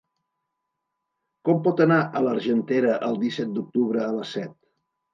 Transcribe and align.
Com 1.51 1.61
puc 1.69 1.85
anar 1.87 1.99
a 2.07 2.23
l'Argentera 2.31 2.99
el 3.11 3.23
disset 3.27 3.57
d'octubre 3.61 4.07
a 4.09 4.13
les 4.21 4.37
set? 4.39 4.61